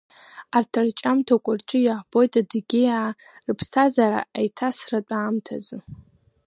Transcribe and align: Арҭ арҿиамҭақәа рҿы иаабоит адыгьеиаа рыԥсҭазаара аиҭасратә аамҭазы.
Арҭ 0.57 0.73
арҿиамҭақәа 0.79 1.51
рҿы 1.59 1.79
иаабоит 1.85 2.33
адыгьеиаа 2.41 3.09
рыԥсҭазаара 3.45 4.19
аиҭасратә 4.37 5.13
аамҭазы. 5.17 5.77